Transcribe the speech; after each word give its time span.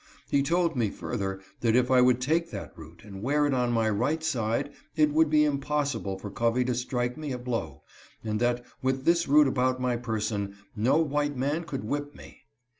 He 0.31 0.41
told 0.41 0.75
me, 0.75 0.89
further, 0.89 1.41
that 1.59 1.75
if 1.75 1.91
I 1.91 2.01
would 2.01 2.19
take 2.21 2.49
that 2.49 2.75
root 2.75 3.03
and 3.03 3.21
wear 3.21 3.45
it 3.45 3.53
on 3.53 3.71
my 3.71 3.87
right 3.87 4.23
side 4.23 4.71
it 4.95 5.11
would 5.13 5.29
be 5.29 5.45
impossible 5.45 6.17
for 6.17 6.31
Covey 6.31 6.65
to 6.65 6.73
strike 6.73 7.17
me 7.17 7.31
a 7.31 7.37
blow, 7.37 7.83
and 8.23 8.39
that, 8.39 8.65
with 8.81 9.05
this 9.05 9.27
root 9.27 9.45
about 9.47 9.79
my 9.79 9.95
person, 9.97 10.55
no 10.75 10.97
white 10.97 11.37
man 11.37 11.65
could 11.65 11.83
whip 11.83 12.15
me. 12.15 12.45